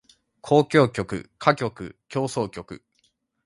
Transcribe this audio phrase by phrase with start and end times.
[0.41, 2.83] 交響曲歌曲協奏曲